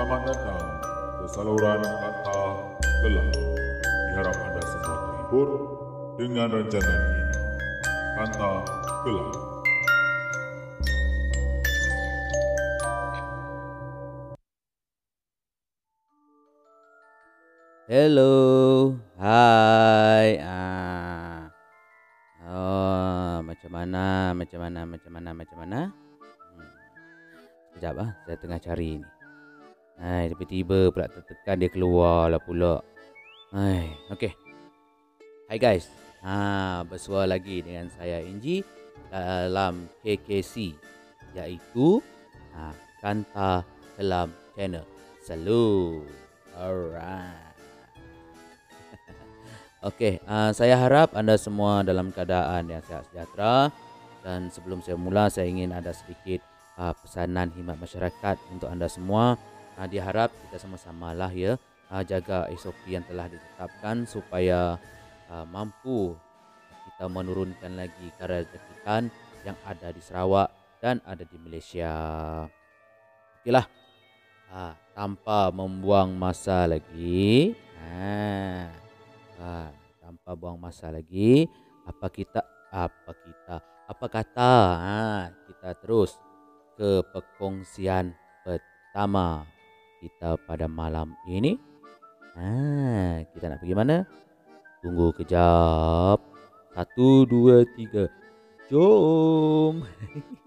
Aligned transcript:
Selamat 0.00 0.32
datang 0.32 0.64
ke 1.20 1.24
saluran 1.28 1.80
kata 1.84 2.40
gelap. 3.04 3.28
Diharap 4.08 4.32
anda 4.32 4.62
semua 4.64 4.96
terhibur 4.96 5.48
dengan 6.16 6.48
rancangan 6.56 7.00
ini. 7.04 7.24
Kata 8.16 8.52
gelap. 9.04 9.28
Hello. 17.84 18.36
Hai. 19.20 20.40
Ah. 20.40 21.52
Oh, 22.48 23.44
macam 23.44 23.68
mana? 23.68 24.32
Macam 24.32 24.64
mana? 24.64 24.80
Macam 24.88 25.12
mana? 25.12 25.30
Macam 25.36 25.56
mana? 25.60 25.80
Hmm. 26.56 26.72
Sekejap 27.76 27.94
ah, 28.00 28.10
saya 28.24 28.36
tengah 28.40 28.60
cari 28.64 29.04
ni. 29.04 29.19
Tiba-tiba 30.50 30.90
pula 30.90 31.06
tertekan 31.06 31.62
dia 31.62 31.70
keluar 31.70 32.26
lah 32.26 32.42
pula. 32.42 32.82
Hai, 33.54 33.86
okey. 34.10 34.34
Hai 35.46 35.58
guys. 35.62 35.86
Ha, 36.26 36.82
bersua 36.90 37.22
lagi 37.22 37.62
dengan 37.62 37.86
saya 37.94 38.18
Inji 38.18 38.66
dalam 39.14 39.86
KKC 40.02 40.74
iaitu 41.38 42.02
ha, 42.50 42.74
Kanta 42.98 43.62
Kelam 43.94 44.34
Channel. 44.58 44.82
Salut. 45.22 46.10
Alright. 46.58 47.54
Okey, 49.86 50.18
uh, 50.26 50.50
saya 50.50 50.74
harap 50.74 51.14
anda 51.14 51.38
semua 51.38 51.86
dalam 51.86 52.10
keadaan 52.10 52.66
yang 52.74 52.82
sihat 52.82 53.06
sejahtera 53.06 53.70
dan 54.26 54.50
sebelum 54.50 54.82
saya 54.82 54.98
mula 54.98 55.30
saya 55.30 55.46
ingin 55.46 55.70
ada 55.70 55.94
sedikit 55.94 56.42
uh, 56.74 56.90
pesanan 56.90 57.54
khidmat 57.54 57.78
masyarakat 57.78 58.36
untuk 58.50 58.66
anda 58.66 58.90
semua. 58.90 59.38
Uh, 59.78 59.86
diharap 59.88 60.30
kita 60.46 60.60
sama-sama 60.60 61.14
lah 61.14 61.30
ya 61.30 61.56
uh, 61.90 62.02
jaga 62.06 62.46
SOP 62.54 62.86
yang 62.86 63.02
telah 63.06 63.26
ditetapkan 63.26 64.06
supaya 64.06 64.78
uh, 65.30 65.46
mampu 65.46 66.14
kita 66.90 67.06
menurunkan 67.10 67.80
lagi 67.80 68.12
jangkitan 68.18 69.08
yang 69.46 69.56
ada 69.64 69.88
di 69.88 70.02
Sarawak 70.04 70.52
dan 70.80 71.00
ada 71.04 71.24
di 71.24 71.36
Malaysia. 71.40 71.92
Okeylah. 73.40 73.66
Uh, 74.50 74.74
tanpa 74.92 75.54
membuang 75.54 76.12
masa 76.12 76.66
lagi. 76.66 77.54
Ha. 77.80 78.66
Ha, 79.40 79.72
tanpa 80.04 80.36
buang 80.36 80.60
masa 80.60 80.92
lagi, 80.92 81.48
apa 81.88 82.12
kita 82.12 82.44
apa 82.68 83.12
kita 83.16 83.56
apa 83.88 84.06
kata 84.06 84.54
ha, 84.78 85.00
kita 85.48 85.74
terus 85.80 86.14
ke 86.76 87.02
perkongsian 87.08 88.12
pertama 88.44 89.48
kita 90.00 90.40
pada 90.48 90.64
malam 90.64 91.12
ini. 91.28 91.60
Ha, 92.40 93.20
kita 93.36 93.52
nak 93.52 93.60
pergi 93.60 93.76
mana? 93.76 93.96
Tunggu 94.80 95.12
kejap. 95.12 96.18
Satu, 96.72 97.28
dua, 97.28 97.68
tiga. 97.76 98.08
Jom. 98.72 99.84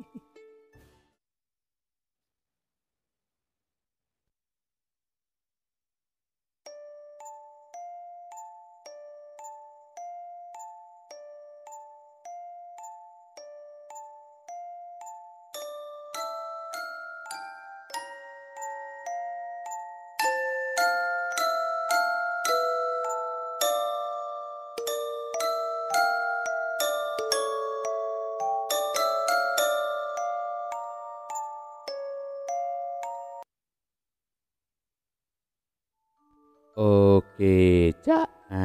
Okey, 37.44 37.92
cak. 38.00 38.56
Ha, 38.56 38.64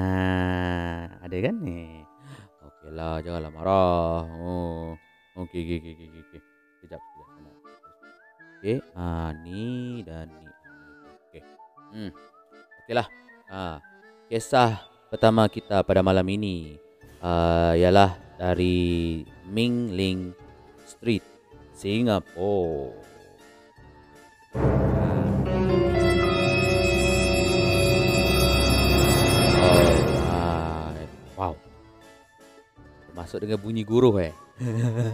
ada 1.19 1.37
kan 1.43 1.57
ni? 1.67 1.99
Okeylah, 2.63 3.19
janganlah 3.27 3.51
marah. 3.51 4.23
Oh. 4.39 4.95
Okey, 5.35 5.67
okey, 5.67 5.83
okey, 5.83 5.95
okey, 5.99 6.23
okey. 6.23 6.41
Kejap, 6.87 7.03
kejap. 7.03 7.55
Okey, 8.63 8.79
ha 8.95 9.35
ni 9.43 9.99
dan 10.07 10.31
ni. 10.31 10.47
Okey. 11.27 11.43
Hmm. 11.91 12.11
Okeylah. 12.87 13.11
Ha, 13.51 13.83
kisah 14.31 14.87
pertama 15.11 15.51
kita 15.51 15.83
pada 15.83 15.99
malam 15.99 16.31
ini 16.31 16.79
uh, 17.19 17.75
ialah 17.75 18.15
dari 18.39 19.27
Ming 19.51 19.91
Ling 19.91 20.31
Street, 20.87 21.27
Singapore. 21.75 23.08
Masuk 33.29 33.45
dengan 33.45 33.61
bunyi 33.61 33.85
guruh 33.85 34.17
eh. 34.25 34.33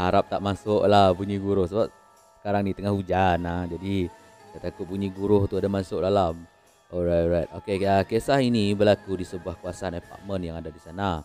Harap 0.00 0.24
tak 0.32 0.40
masuk 0.40 0.88
lah 0.88 1.12
bunyi 1.12 1.36
guruh 1.36 1.68
sebab 1.68 1.92
sekarang 2.40 2.64
ni 2.64 2.72
tengah 2.72 2.96
hujan 2.96 3.44
lah. 3.44 3.68
Jadi 3.68 4.08
saya 4.48 4.72
takut 4.72 4.88
bunyi 4.88 5.12
guruh 5.12 5.44
tu 5.44 5.60
ada 5.60 5.68
masuk 5.68 6.00
dalam. 6.00 6.48
Alright, 6.88 7.28
alright. 7.28 7.50
Okay, 7.60 7.76
kisah 8.08 8.40
ini 8.40 8.72
berlaku 8.72 9.20
di 9.20 9.28
sebuah 9.28 9.60
kawasan 9.60 10.00
apartmen 10.00 10.48
yang 10.48 10.56
ada 10.56 10.72
di 10.72 10.80
sana. 10.80 11.20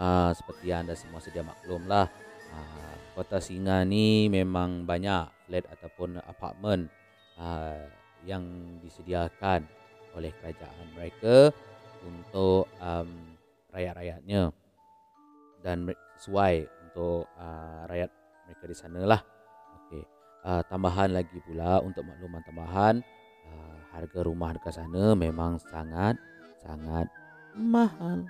Uh, 0.00 0.32
seperti 0.32 0.72
yang 0.72 0.88
anda 0.88 0.96
semua 0.96 1.20
sedia 1.20 1.44
maklum 1.44 1.84
lah. 1.84 2.08
Uh, 2.48 2.96
kota 3.12 3.36
Singa 3.36 3.84
ni 3.84 4.32
memang 4.32 4.88
banyak 4.88 5.28
flat 5.44 5.68
ataupun 5.76 6.24
apartmen 6.24 6.88
uh, 7.36 7.84
yang 8.24 8.48
disediakan 8.80 9.68
oleh 10.16 10.32
kerajaan 10.40 10.88
mereka 10.96 11.52
untuk 12.00 12.64
um, 12.80 13.36
rakyat-rakyatnya 13.76 14.67
dan 15.68 15.84
sesuai 16.16 16.64
untuk 16.88 17.28
uh, 17.36 17.84
rakyat 17.84 18.08
mereka 18.48 18.64
di 18.64 18.72
sana 18.72 19.04
lah. 19.04 19.20
Okey. 19.84 20.00
Uh, 20.40 20.64
tambahan 20.64 21.12
lagi 21.12 21.36
pula 21.44 21.84
untuk 21.84 22.08
makluman 22.08 22.40
tambahan 22.40 23.04
uh, 23.44 23.76
harga 23.92 24.24
rumah 24.24 24.56
dekat 24.56 24.80
sana 24.80 25.12
memang 25.12 25.60
sangat 25.60 26.16
sangat 26.64 27.04
mahal. 27.52 28.24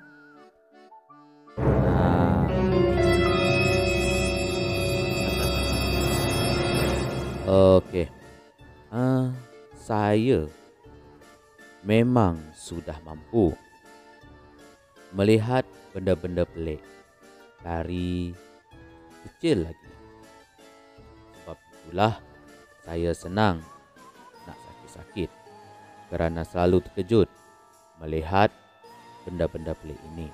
Uh, 7.47 7.79
Okey. 7.79 8.11
Uh, 8.91 9.31
saya 9.79 10.51
memang 11.87 12.35
sudah 12.59 12.99
mampu 13.07 13.55
melihat 15.15 15.63
benda-benda 15.95 16.43
pelik 16.43 16.83
dari 17.63 18.33
kecil 19.27 19.67
lagi. 19.67 19.93
Sebab 21.39 21.59
itulah 21.59 22.15
saya 22.85 23.11
senang 23.13 23.61
nak 24.47 24.59
sakit-sakit 24.59 25.31
kerana 26.09 26.43
selalu 26.47 26.81
terkejut 26.89 27.29
melihat 28.01 28.49
benda-benda 29.29 29.77
pelik 29.77 29.99
ini. 30.15 30.31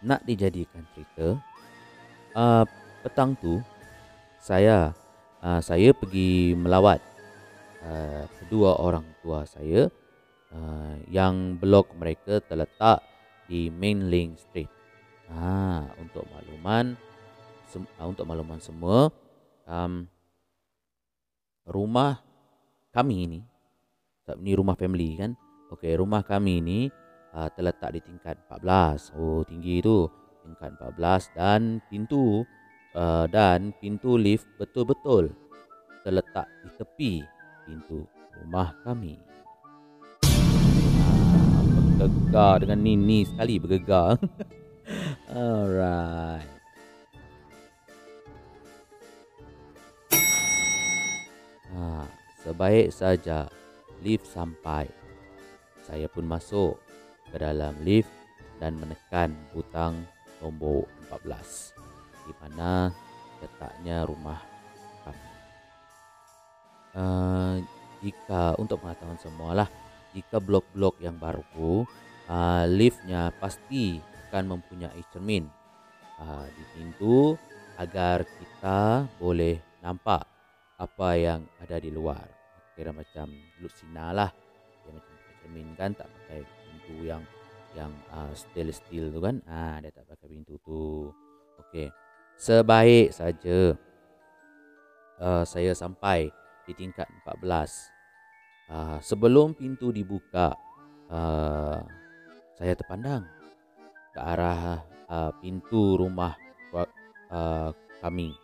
Nak 0.00 0.24
dijadikan 0.24 0.86
cerita, 0.94 1.36
uh, 2.32 2.64
petang 3.02 3.36
tu 3.36 3.60
saya 4.40 4.96
uh, 5.44 5.60
saya 5.60 5.92
pergi 5.92 6.56
melawat 6.56 7.00
uh, 7.84 8.24
kedua 8.40 8.80
orang 8.80 9.04
tua 9.20 9.44
saya 9.44 9.92
uh, 10.54 10.94
yang 11.08 11.60
blok 11.60 11.92
mereka 11.96 12.40
terletak 12.40 13.04
di 13.50 13.68
Main 13.68 14.08
Link 14.08 14.40
Street. 14.40 14.79
Ha, 15.30 15.86
untuk 16.02 16.26
makluman 16.34 16.98
uh, 17.98 18.06
untuk 18.10 18.26
makluman 18.26 18.58
semua 18.58 19.14
um, 19.62 20.10
rumah 21.70 22.18
kami 22.90 23.30
ini 23.30 23.40
ni 24.38 24.54
rumah 24.54 24.78
family 24.78 25.18
kan. 25.18 25.34
Okey, 25.74 25.98
rumah 25.98 26.22
kami 26.22 26.62
ini 26.62 26.80
uh, 27.34 27.50
terletak 27.50 27.94
di 27.94 28.00
tingkat 28.02 28.38
14. 28.46 29.18
Oh, 29.18 29.42
tinggi 29.42 29.82
tu. 29.82 30.06
Tingkat 30.46 30.78
14 30.78 31.34
dan 31.34 31.60
pintu 31.90 32.46
uh, 32.94 33.26
dan 33.26 33.74
pintu 33.82 34.14
lift 34.14 34.46
betul-betul 34.56 35.34
terletak 36.06 36.46
di 36.64 36.68
tepi 36.78 37.12
pintu 37.66 38.06
rumah 38.40 38.72
kami. 38.86 39.18
Ah, 40.24 41.62
bergegar 41.98 42.64
dengan 42.64 42.80
nini 42.80 43.26
sekali 43.28 43.58
bergegar. 43.60 44.16
Alright. 45.30 46.50
Ha, 51.70 52.02
sebaik 52.42 52.90
saja 52.90 53.46
lift 54.02 54.26
sampai. 54.26 54.90
Saya 55.86 56.10
pun 56.10 56.26
masuk 56.26 56.82
ke 57.30 57.38
dalam 57.38 57.78
lift 57.86 58.10
dan 58.58 58.74
menekan 58.82 59.30
butang 59.54 60.02
nombor 60.42 60.90
14 61.14 61.78
di 62.26 62.34
mana 62.42 62.90
letaknya 63.38 64.02
rumah 64.02 64.42
kami. 65.06 65.30
Uh, 66.90 67.54
jika 68.02 68.58
untuk 68.58 68.82
pengetahuan 68.82 69.22
semualah, 69.22 69.70
jika 70.10 70.42
blok-blok 70.42 70.98
yang 70.98 71.14
baru 71.22 71.86
uh, 72.26 72.66
liftnya 72.66 73.30
pasti 73.38 74.09
akan 74.30 74.54
mempunyai 74.54 75.02
cermin 75.10 75.50
uh, 76.22 76.46
di 76.46 76.62
pintu 76.78 77.34
agar 77.82 78.22
kita 78.22 79.10
boleh 79.18 79.58
nampak 79.82 80.22
apa 80.78 81.08
yang 81.18 81.42
ada 81.58 81.82
di 81.82 81.90
luar. 81.90 82.22
Kira 82.78 82.94
macam 82.94 83.26
lusina 83.58 84.14
lah. 84.14 84.30
Dia 84.86 84.94
macam 84.94 85.14
cermin 85.42 85.68
kan 85.74 85.90
tak 85.98 86.06
pakai 86.06 86.46
pintu 86.46 87.02
yang 87.02 87.26
yang 87.74 87.90
uh, 88.14 88.30
stainless 88.38 88.78
steel 88.78 89.10
tu 89.10 89.18
kan. 89.18 89.42
Ah 89.50 89.82
dia 89.82 89.90
tak 89.90 90.06
pakai 90.06 90.30
pintu 90.30 90.54
tu. 90.62 91.10
Okey. 91.66 91.90
Sebaik 92.38 93.10
saja 93.10 93.74
uh, 95.18 95.42
saya 95.42 95.74
sampai 95.74 96.30
di 96.70 96.72
tingkat 96.78 97.10
14. 97.26 98.70
Uh, 98.70 98.98
sebelum 99.02 99.58
pintu 99.58 99.90
dibuka, 99.90 100.54
uh, 101.10 101.82
saya 102.54 102.72
terpandang 102.78 103.39
ke 104.10 104.18
arah 104.18 104.82
uh, 105.08 105.30
pintu 105.38 105.98
rumah 105.98 106.34
uh, 106.74 107.70
kami. 108.02 108.34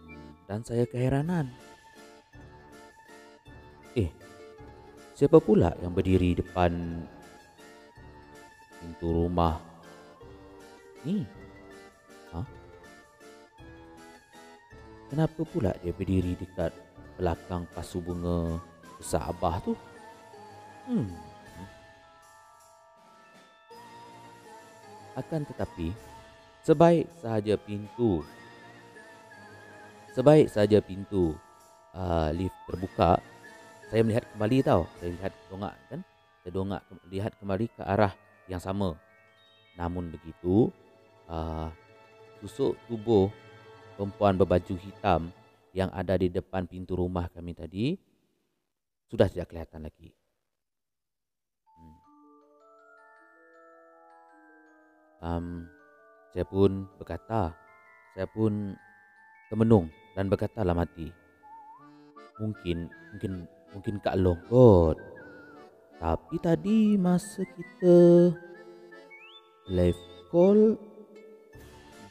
Hmm, 0.00 0.30
dan 0.48 0.60
saya 0.64 0.84
keheranan. 0.88 1.52
Eh, 3.98 4.10
siapa 5.12 5.42
pula 5.42 5.74
yang 5.82 5.92
berdiri 5.92 6.38
depan 6.38 7.02
pintu 8.80 9.08
rumah 9.12 9.60
ni? 11.04 11.40
Kenapa 15.10 15.42
pula 15.42 15.74
dia 15.82 15.90
berdiri 15.90 16.38
dekat 16.38 16.70
belakang 17.18 17.66
pasu 17.74 17.98
bunga 17.98 18.62
besar 18.94 19.26
abah 19.26 19.58
tu? 19.58 19.74
Hmm. 20.86 21.10
Akan 25.18 25.42
tetapi, 25.46 25.90
sebaik 26.62 27.10
sahaja 27.22 27.58
pintu 27.58 28.22
sebaik 30.10 30.50
sahaja 30.50 30.82
pintu 30.82 31.38
uh, 31.94 32.30
lift 32.34 32.54
terbuka, 32.66 33.22
saya 33.90 34.00
melihat 34.02 34.24
kembali 34.34 34.56
tau. 34.62 34.82
Saya 34.98 35.10
lihat 35.14 35.32
dongak 35.50 35.74
kan? 35.90 36.00
Saya 36.42 36.50
dongak 36.54 36.82
lihat 37.10 37.32
kembali 37.38 37.66
ke 37.70 37.82
arah 37.82 38.12
yang 38.50 38.62
sama. 38.62 38.98
Namun 39.78 40.10
begitu, 40.10 40.68
uh, 41.30 41.70
susuk 42.42 42.74
tubuh 42.90 43.30
perempuan 43.94 44.34
berbaju 44.34 44.74
hitam 44.80 45.30
yang 45.70 45.90
ada 45.94 46.18
di 46.18 46.26
depan 46.26 46.66
pintu 46.66 46.98
rumah 46.98 47.30
kami 47.30 47.54
tadi 47.54 47.94
sudah 49.06 49.30
tidak 49.30 49.54
kelihatan 49.54 49.86
lagi. 49.86 50.19
Um, 55.20 55.68
saya 56.32 56.48
pun 56.48 56.88
berkata, 56.96 57.52
saya 58.16 58.24
pun 58.24 58.72
termenung 59.52 59.92
dan 60.16 60.32
berkata 60.32 60.64
dalam 60.64 60.80
hati, 60.80 61.12
mungkin, 62.40 62.88
mungkin, 63.12 63.32
mungkin 63.76 63.94
Kak 64.00 64.16
Long 64.16 64.40
kot. 64.48 64.96
Tapi 66.00 66.36
tadi 66.40 66.96
masa 66.96 67.44
kita 67.44 67.96
live 69.68 70.00
call, 70.32 70.80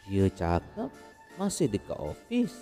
dia 0.05 0.29
cakap 0.29 0.93
masih 1.41 1.65
dekat 1.65 1.97
ofis. 1.97 2.53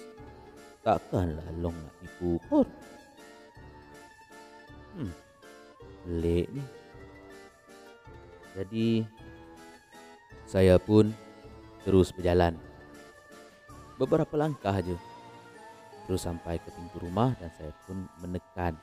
Takkanlah 0.80 1.44
Long 1.60 1.76
nak 1.76 1.96
tipu 2.00 2.40
kot. 2.48 2.70
Hmm. 4.96 5.12
Pelik 6.08 6.48
ni. 6.56 6.64
Jadi 8.56 8.88
saya 10.48 10.80
pun 10.80 11.12
terus 11.84 12.16
berjalan. 12.16 12.56
Beberapa 14.00 14.40
langkah 14.40 14.72
aja. 14.72 14.96
Terus 16.08 16.24
sampai 16.24 16.56
ke 16.64 16.72
pintu 16.72 17.04
rumah 17.04 17.36
dan 17.36 17.52
saya 17.60 17.76
pun 17.84 18.08
menekan 18.24 18.80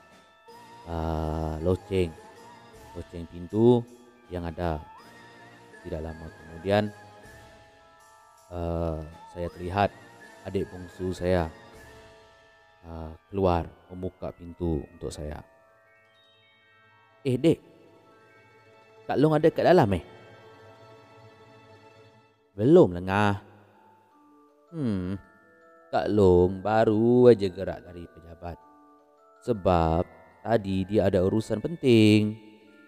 uh, 0.85 1.57
loceng. 1.65 2.13
Loceng 2.93 3.25
pintu 3.25 3.81
yang 4.29 4.45
ada 4.45 4.77
tidak 5.81 6.01
lama 6.01 6.25
kemudian 6.25 6.89
uh, 8.49 9.01
saya 9.33 9.47
terlihat 9.53 9.89
adik 10.45 10.65
bongsu 10.69 11.13
saya 11.13 11.45
uh, 12.85 13.13
keluar 13.29 13.69
membuka 13.89 14.29
pintu 14.33 14.81
untuk 14.97 15.09
saya. 15.13 15.41
Eh, 17.25 17.37
dek. 17.41 17.57
Kak 19.05 19.17
Long 19.17 19.33
ada 19.33 19.49
kat 19.49 19.65
dalam 19.65 19.89
eh? 19.97 20.14
Belum 22.55 22.95
lengah. 22.95 23.43
Hmm. 24.71 25.19
Kak 25.91 26.07
Long 26.07 26.63
baru 26.63 27.27
aja 27.27 27.51
gerak 27.51 27.83
dari 27.83 28.07
pejabat. 28.07 28.55
Sebab 29.43 30.03
tadi 30.39 30.87
dia 30.87 31.11
ada 31.11 31.19
urusan 31.19 31.59
penting. 31.59 32.35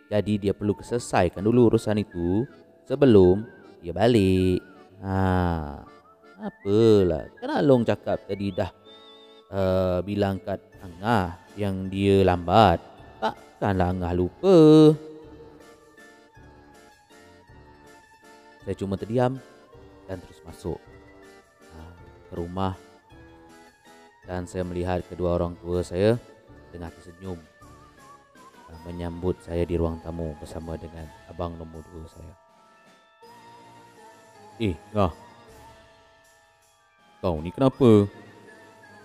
Jadi 0.07 0.39
dia 0.39 0.55
perlu 0.55 0.71
selesaikan 0.79 1.43
dulu 1.43 1.75
urusan 1.75 1.99
itu 1.99 2.47
sebelum 2.87 3.43
dia 3.83 3.91
balik. 3.91 4.63
Ha. 5.03 5.83
Apalah. 6.37 7.27
Kan 7.43 7.51
Along 7.51 7.83
cakap 7.83 8.23
tadi 8.23 8.55
dah 8.55 8.71
uh, 9.51 9.99
bilang 9.99 10.39
kat 10.39 10.63
Angah 10.79 11.43
yang 11.59 11.91
dia 11.91 12.23
lambat. 12.23 12.79
Takkanlah 13.19 13.91
Angah 13.91 14.13
lupa. 14.15 14.57
Saya 18.63 18.75
cuma 18.75 18.95
terdiam 18.95 19.35
masuk 20.47 20.79
uh, 21.75 21.95
ke 22.31 22.33
rumah. 22.33 22.73
Dan 24.23 24.47
saya 24.47 24.63
melihat 24.63 25.03
kedua 25.07 25.35
orang 25.35 25.55
tua 25.59 25.83
saya 25.83 26.15
tengah 26.71 26.91
tersenyum 26.91 27.39
uh, 28.71 28.79
menyambut 28.87 29.35
saya 29.43 29.67
di 29.67 29.75
ruang 29.75 29.99
tamu 29.99 30.31
bersama 30.39 30.79
dengan 30.79 31.05
abang 31.27 31.55
nombor 31.59 31.83
dua 31.91 32.07
saya. 32.07 32.33
Eh, 34.57 34.73
Ngah. 34.95 35.13
Kau 37.21 37.37
ni 37.41 37.49
kenapa? 37.53 38.09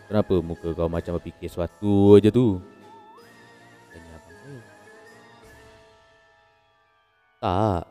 Kenapa 0.08 0.34
muka 0.44 0.68
kau 0.76 0.88
macam 0.92 1.16
berfikir 1.16 1.48
sesuatu 1.48 2.20
aja 2.20 2.28
tu? 2.28 2.60
Tanya 3.88 4.10
abang 4.16 4.36
saya. 4.36 4.60
Tak. 7.40 7.84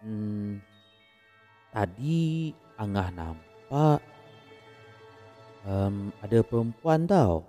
Hmm, 0.00 0.60
tadi 1.70 2.50
Angah 2.80 3.12
nampak 3.12 4.00
um, 5.68 6.08
ada 6.24 6.38
perempuan 6.40 7.04
tau 7.04 7.44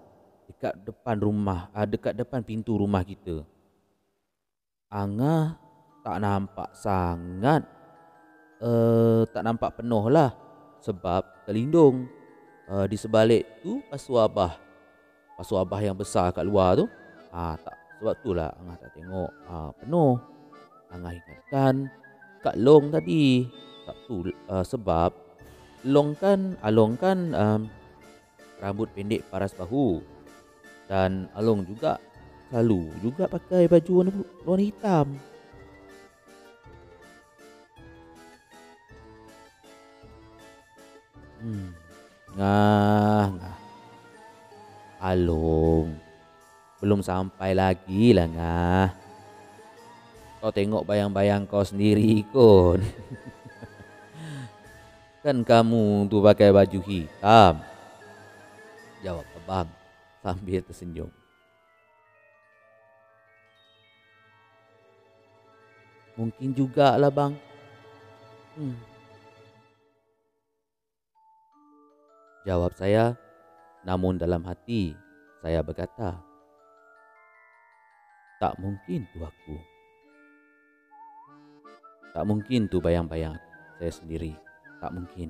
dekat 0.51 0.75
depan 0.83 1.15
rumah, 1.23 1.71
uh, 1.71 1.87
dekat 1.87 2.13
depan 2.19 2.43
pintu 2.43 2.75
rumah 2.75 3.01
kita. 3.07 3.47
Angah 4.91 5.55
tak 6.03 6.19
nampak 6.19 6.69
sangat, 6.75 7.63
uh, 8.59 9.23
tak 9.31 9.47
nampak 9.47 9.79
penuh 9.79 10.11
lah 10.11 10.35
sebab 10.83 11.47
terlindung. 11.47 12.11
Uh, 12.71 12.87
di 12.87 12.95
sebalik 12.95 13.43
tu 13.63 13.83
pasu 13.87 14.15
abah. 14.19 14.55
Pasu 15.39 15.55
abah 15.55 15.79
yang 15.79 15.95
besar 15.95 16.31
kat 16.35 16.43
luar 16.43 16.79
tu. 16.79 16.85
Ha, 17.31 17.55
tak 17.59 17.75
sebab 17.99 18.15
itulah 18.19 18.51
angah 18.59 18.77
tak 18.79 18.91
tengok. 18.95 19.31
Ha, 19.47 19.55
penuh. 19.79 20.13
Angah 20.91 21.13
ingatkan 21.15 21.87
kat 22.43 22.55
long 22.59 22.91
tadi 22.91 23.47
tak 23.85 23.97
tu 24.05 24.27
uh, 24.49 24.65
sebab 24.65 25.11
long 25.87 26.13
kan 26.13 26.53
along 26.61 26.93
kan 26.97 27.17
um, 27.33 27.61
rambut 28.61 28.89
pendek 28.93 29.25
paras 29.29 29.53
bahu 29.57 30.01
dan 30.85 31.25
along 31.33 31.65
juga 31.65 31.97
selalu 32.51 32.91
juga 33.01 33.25
pakai 33.31 33.65
baju 33.65 33.91
warna, 33.95 34.11
warna 34.45 34.63
hitam 34.63 35.07
Hmm. 41.41 41.73
Ngah, 42.37 43.25
ngah. 43.33 43.57
Alung. 45.01 45.97
Belum 46.77 47.01
sampai 47.01 47.57
lagi 47.57 48.13
lah 48.13 48.29
ngah. 48.29 48.87
Kau 50.37 50.53
tengok 50.53 50.85
bayang-bayang 50.85 51.49
kau 51.49 51.65
sendiri 51.65 52.21
kon. 52.29 52.77
kan 55.21 55.37
kamu 55.45 56.09
tu 56.09 56.17
pakai 56.21 56.49
baju 56.49 56.79
hitam. 56.85 57.61
Jawab 59.01 59.25
abang. 59.41 59.69
sambil 60.21 60.61
tersenyum. 60.61 61.09
Mungkin 66.13 66.53
juga 66.53 66.93
lah 67.01 67.09
bang. 67.09 67.33
Hmm. 68.53 68.77
Jawab 72.45 72.73
saya, 72.77 73.17
namun 73.85 74.17
dalam 74.17 74.45
hati 74.45 74.93
saya 75.41 75.65
berkata, 75.65 76.21
tak 78.41 78.53
mungkin 78.61 79.05
tu 79.13 79.21
aku. 79.21 79.57
Tak 82.11 82.23
mungkin 82.27 82.67
tu 82.67 82.81
bayang-bayang 82.81 83.37
saya 83.77 83.93
sendiri. 83.93 84.50
Tak 84.81 84.91
mungkin. 84.97 85.29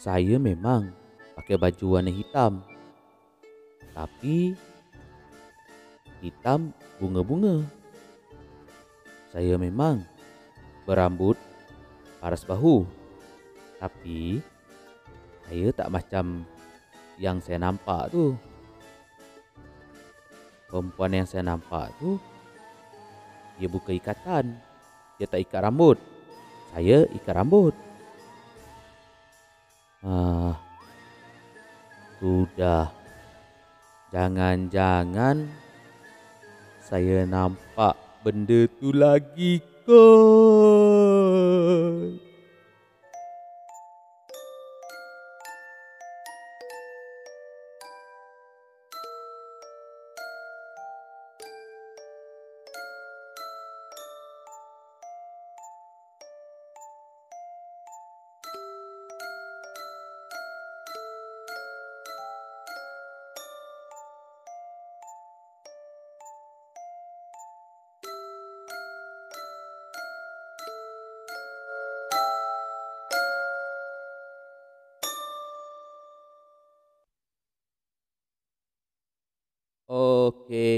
Saya 0.00 0.40
memang 0.40 0.96
pakai 1.36 1.60
baju 1.60 2.00
warna 2.00 2.08
hitam. 2.08 2.64
Tapi 3.92 4.56
hitam 6.24 6.72
bunga-bunga. 6.96 7.60
Saya 9.28 9.60
memang 9.60 10.00
berambut 10.88 11.36
paras 12.16 12.48
bahu. 12.48 12.88
Tapi 13.76 14.40
saya 15.44 15.68
tak 15.76 15.92
macam 15.92 16.48
yang 17.20 17.44
saya 17.44 17.60
nampak 17.60 18.08
tu. 18.08 18.32
Perempuan 20.64 21.12
yang 21.12 21.28
saya 21.28 21.44
nampak 21.44 21.92
tu 22.00 22.16
dia 23.60 23.68
buka 23.68 23.92
ikatan. 23.92 24.56
Dia 25.20 25.28
tak 25.28 25.44
ikat 25.44 25.60
rambut. 25.60 26.00
Saya 26.70 27.02
ikat 27.10 27.34
rambut. 27.34 27.74
Ah, 30.06 30.54
sudah. 32.22 32.94
Jangan-jangan 34.10 35.46
saya 36.82 37.22
nampak 37.26 37.94
benda 38.26 38.66
tu 38.78 38.90
lagi 38.90 39.62
kot. 39.86 40.79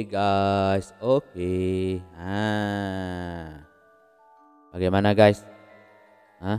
Guys, 0.03 0.91
okey. 0.99 2.03
Ha. 2.19 2.43
Bagaimana 4.75 5.15
guys? 5.15 5.47
Ha? 6.43 6.59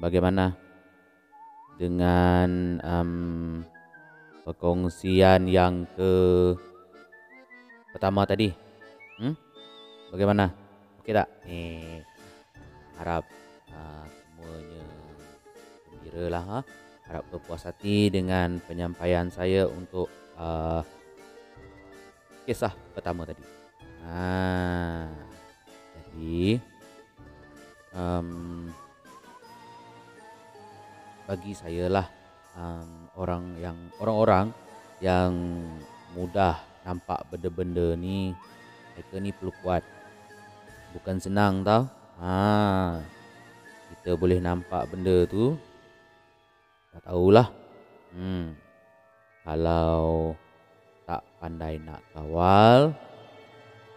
Bagaimana 0.00 0.56
dengan 1.76 2.80
um, 2.80 3.12
perkongsian 4.48 5.52
yang 5.52 5.84
ke 5.92 6.12
pertama 7.92 8.24
tadi? 8.24 8.56
Hmm? 9.20 9.36
Bagaimana? 10.08 10.48
Okey 11.04 11.12
tak? 11.12 11.28
Eh, 11.44 12.00
harap 12.96 13.28
uh, 13.68 14.06
semuanya 14.08 14.86
gembira 15.84 16.24
lah. 16.32 16.44
Ha? 16.46 16.60
Harap 17.04 17.24
berpuas 17.28 17.68
hati 17.68 18.08
dengan 18.08 18.64
penyampaian 18.64 19.28
saya 19.28 19.68
untuk 19.68 20.08
uh, 20.40 20.80
kisah 22.48 22.72
pertama 22.96 23.28
tadi. 23.28 23.44
Ha, 24.08 25.04
jadi 25.92 26.56
um, 27.92 28.72
bagi 31.28 31.52
saya 31.52 31.92
lah 31.92 32.08
um, 32.56 33.12
orang 33.20 33.44
yang 33.60 33.76
orang-orang 34.00 34.46
yang 35.04 35.36
mudah 36.16 36.56
nampak 36.88 37.20
benda-benda 37.28 37.92
ni 38.00 38.32
mereka 38.96 39.20
ni 39.20 39.28
perlu 39.36 39.52
kuat. 39.60 39.84
Bukan 40.96 41.20
senang 41.20 41.60
tau. 41.60 41.84
Ha, 42.16 42.96
kita 43.92 44.16
boleh 44.16 44.40
nampak 44.40 44.88
benda 44.88 45.28
tu 45.28 45.52
tak 46.96 47.12
tahulah. 47.12 47.52
Hmm. 48.16 48.56
Kalau 49.44 50.32
pandai 51.38 51.78
nak 51.82 52.02
kawal. 52.14 52.94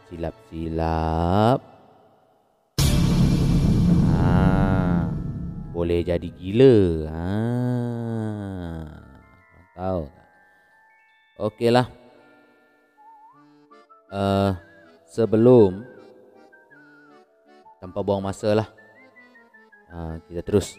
Silap-silap. 0.07 1.59
Ha, 4.11 4.25
boleh 5.73 6.05
jadi 6.05 6.29
gila. 6.29 6.77
Ha, 7.09 7.25
tahu 9.73 10.03
okeylah 11.41 11.89
uh, 14.13 14.53
sebelum 15.09 15.81
tanpa 17.81 18.05
buang 18.05 18.21
masa 18.21 18.53
lah. 18.53 18.69
Uh, 19.91 20.21
kita 20.29 20.45
terus 20.45 20.77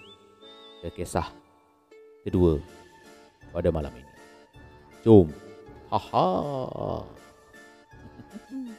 ke 0.81 0.89
kisah 1.03 1.27
kedua 2.23 2.63
pada 3.51 3.69
malam 3.75 3.93
ini. 3.93 4.13
Jom 5.03 5.29
Aha. 5.93 7.05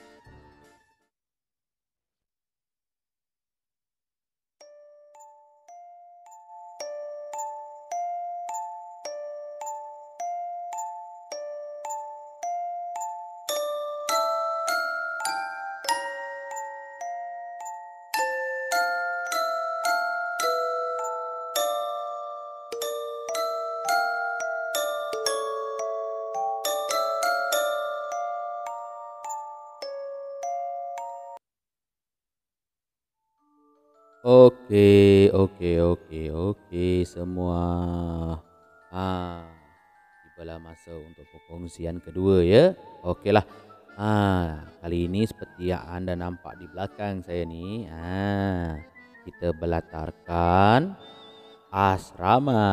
Okey, 34.73 35.29
okey, 35.29 35.77
okey, 35.85 36.25
okey 36.33 37.05
semua. 37.05 37.61
Ha, 38.89 39.45
tibalah 40.25 40.57
masa 40.57 40.97
untuk 40.97 41.29
perkongsian 41.29 42.01
kedua 42.01 42.41
ya. 42.41 42.73
Okeylah. 43.05 43.45
Ha, 44.01 44.17
kali 44.81 45.05
ini 45.05 45.29
seperti 45.29 45.69
yang 45.69 45.85
anda 45.85 46.17
nampak 46.17 46.57
di 46.57 46.65
belakang 46.65 47.21
saya 47.21 47.45
ni, 47.45 47.85
ha, 47.85 48.73
kita 49.21 49.53
berlatarkan 49.53 50.97
asrama. 51.69 52.65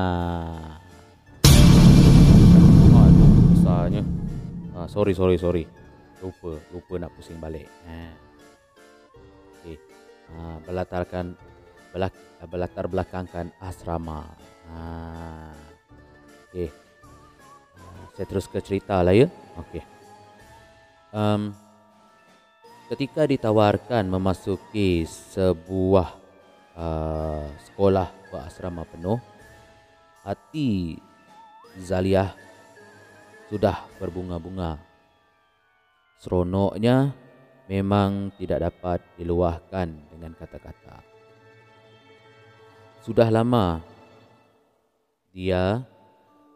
Aduh, 2.96 3.32
besarnya. 3.52 4.08
Ha, 4.72 4.88
sorry, 4.88 5.12
sorry, 5.12 5.36
sorry. 5.36 5.68
Lupa, 6.24 6.64
lupa 6.72 6.94
nak 6.96 7.12
pusing 7.12 7.36
balik. 7.36 7.68
Ha 7.84 8.30
ha, 10.32 10.56
berlatarkan 10.64 11.49
berlatar 11.92 12.86
belakangkan 12.86 13.52
asrama. 13.58 14.26
Ha, 14.70 14.80
okay. 16.48 16.68
Ha, 17.76 17.82
saya 18.14 18.26
terus 18.26 18.46
ke 18.46 18.62
cerita 18.62 19.02
lah 19.02 19.14
ya. 19.14 19.26
Okay. 19.66 19.82
Um, 21.10 21.50
ketika 22.86 23.26
ditawarkan 23.26 24.06
memasuki 24.06 25.02
sebuah 25.06 26.14
uh, 26.78 27.46
sekolah 27.66 28.08
berasrama 28.30 28.86
penuh, 28.86 29.18
hati 30.22 30.98
Zaliah 31.82 32.30
sudah 33.50 33.82
berbunga-bunga. 33.98 34.78
Seronoknya 36.22 37.10
memang 37.66 38.30
tidak 38.38 38.70
dapat 38.70 39.02
diluahkan 39.18 39.88
dengan 40.14 40.34
kata-kata. 40.38 41.09
Sudah 43.00 43.32
lama 43.32 43.80
dia 45.32 45.80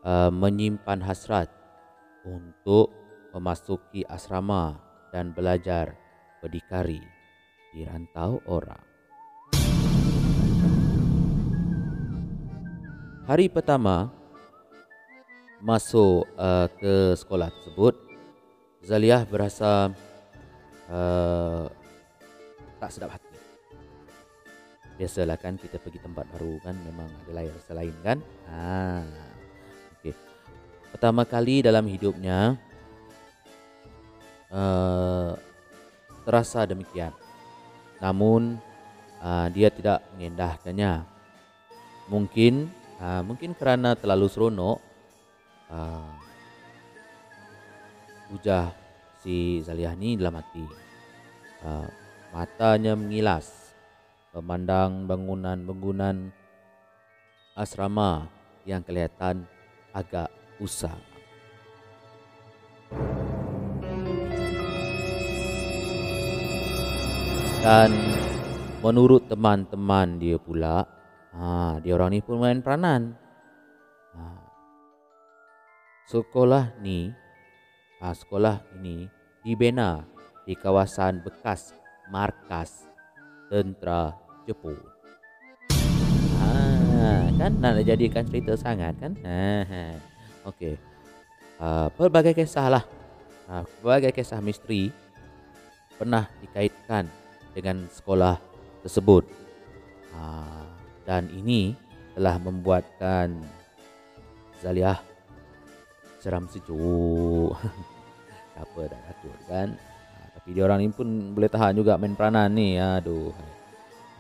uh, 0.05 0.29
menyimpan 0.29 1.01
hasrat 1.01 1.49
untuk 2.21 2.93
memasuki 3.33 4.05
asrama 4.05 4.77
dan 5.09 5.33
belajar 5.33 5.97
berdikari 6.45 7.01
di 7.73 7.89
rantau 7.89 8.45
orang. 8.45 8.85
Hari 13.25 13.49
pertama 13.49 14.13
masuk 15.65 16.29
uh, 16.37 16.69
ke 16.77 17.17
sekolah 17.17 17.49
tersebut, 17.49 17.97
Zaliah 18.85 19.25
berasa 19.25 19.89
uh, 20.93 21.73
tak 22.77 22.93
sedap 22.93 23.17
hati. 23.17 23.24
Biasalah 24.95 25.35
kan 25.35 25.59
kita 25.59 25.83
pergi 25.83 25.99
tempat 25.99 26.23
baru 26.31 26.63
kan 26.63 26.79
memang 26.87 27.11
ada 27.11 27.33
lain 27.35 27.51
rasa 27.51 27.73
lain 27.75 27.95
kan. 28.07 28.19
Ha. 28.47 29.03
Okey. 29.99 30.15
Pertama 30.95 31.27
kali 31.27 31.67
dalam 31.67 31.83
hidupnya 31.91 32.55
uh, 34.55 35.35
terasa 36.23 36.63
demikian. 36.63 37.11
Namun 37.99 38.55
uh, 39.19 39.51
dia 39.51 39.75
tidak 39.75 40.07
mengendahkannya. 40.15 41.03
Mungkin 42.07 42.71
uh, 43.03 43.23
mungkin 43.27 43.59
kerana 43.59 43.99
terlalu 43.99 44.31
seronok 44.31 44.79
uh, 45.75 46.15
ujah 48.31 48.71
si 49.27 49.59
Zaliah 49.67 49.99
ni 49.99 50.15
dalam 50.15 50.39
hati. 50.39 50.63
Uh, 51.65 51.89
matanya 52.31 52.93
mengilas 52.93 53.64
memandang 54.35 55.07
bangunan-bangunan 55.07 56.35
asrama 57.55 58.27
yang 58.67 58.83
kelihatan 58.83 59.47
agak 59.95 60.27
usang. 60.59 60.99
Dan 67.63 67.95
menurut 68.83 69.31
teman-teman 69.31 70.19
dia 70.19 70.37
pula, 70.37 70.85
ha, 71.33 71.79
dia 71.79 71.95
orang 71.95 72.13
ni 72.13 72.21
pun 72.21 72.43
main 72.43 72.59
peranan. 72.59 73.15
Ha, 74.19 74.23
sekolah 76.11 76.75
ni, 76.83 77.09
ha, 78.03 78.13
sekolah 78.13 78.67
ini 78.83 79.07
dibina 79.47 80.03
di 80.45 80.59
kawasan 80.59 81.23
bekas 81.25 81.73
markas 82.13 82.85
tentera 83.49 84.24
Jepun. 84.45 84.77
Ha, 86.41 87.33
kan 87.41 87.53
nak 87.61 87.81
jadikan 87.81 88.25
cerita 88.29 88.53
sangat 88.57 88.93
kan? 89.01 89.13
Ha. 89.25 89.97
Okey. 90.53 90.77
Uh, 91.57 91.89
pelbagai 91.97 92.37
kisah 92.37 92.69
lah. 92.69 92.85
Uh, 93.49 93.65
pelbagai 93.81 94.13
kisah 94.13 94.45
misteri 94.45 94.93
pernah 95.97 96.29
dikaitkan 96.45 97.09
dengan 97.57 97.89
sekolah 97.89 98.37
tersebut. 98.85 99.25
Uh, 100.13 100.69
dan 101.09 101.29
ini 101.33 101.73
telah 102.13 102.37
membuatkan 102.37 103.41
Zaliah 104.61 105.01
seram 106.21 106.45
sejuk. 106.53 107.57
Apa 108.61 108.81
dah 108.87 109.03
atur 109.09 109.37
kan? 109.49 109.73
Uh, 110.13 110.27
tapi 110.37 110.49
dia 110.53 110.63
orang 110.69 110.85
ni 110.85 110.93
pun 110.93 111.33
boleh 111.33 111.49
tahan 111.49 111.77
juga 111.77 111.97
main 111.97 112.13
peranan 112.13 112.53
ni. 112.53 112.77
Aduh. 112.77 113.33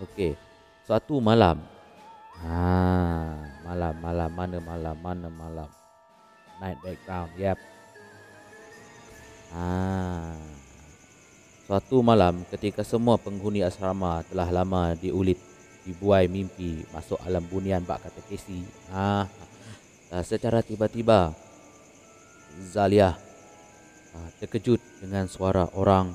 Okey. 0.05 0.37
Suatu 0.85 1.17
malam. 1.17 1.65
Ha, 2.45 2.61
malam 3.65 3.95
malam 4.05 4.31
mana 4.37 4.59
malam 4.61 4.97
mana 5.01 5.29
malam. 5.33 5.71
Night 6.61 6.77
background. 6.85 7.33
Yep. 7.41 7.59
Ha. 9.57 9.67
Suatu 11.65 12.05
malam 12.05 12.45
ketika 12.53 12.85
semua 12.85 13.17
penghuni 13.17 13.65
asrama 13.65 14.21
telah 14.29 14.53
lama 14.53 14.93
diulit 14.93 15.41
dibuai 15.89 16.29
mimpi 16.29 16.85
masuk 16.93 17.17
alam 17.25 17.41
bunian 17.49 17.81
bak 17.81 18.05
kata 18.05 18.21
Casey. 18.29 18.69
Ha. 18.93 19.25
Secara 20.21 20.61
tiba-tiba 20.61 21.33
Zalia 22.71 23.17
ha, 24.15 24.19
terkejut 24.39 24.79
dengan 25.01 25.27
suara 25.27 25.67
orang 25.73 26.13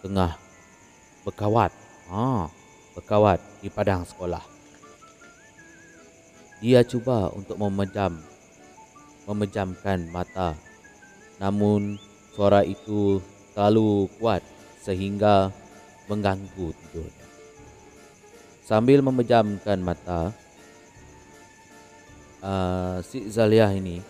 tengah 0.00 0.32
berkawat. 1.28 1.70
Ha 2.08 2.57
berkawat 2.98 3.38
di 3.62 3.70
padang 3.70 4.02
sekolah. 4.02 4.42
Dia 6.58 6.82
cuba 6.82 7.30
untuk 7.30 7.54
memejam 7.54 8.18
memejamkan 9.30 10.10
mata. 10.10 10.58
Namun 11.38 11.94
suara 12.34 12.66
itu 12.66 13.22
terlalu 13.54 14.10
kuat 14.18 14.42
sehingga 14.82 15.54
mengganggu 16.10 16.74
tidurnya. 16.74 17.26
Sambil 18.66 18.98
memejamkan 19.06 19.78
mata, 19.78 20.34
uh, 22.42 22.98
si 23.06 23.30
Zalia 23.30 23.70
ini 23.70 24.02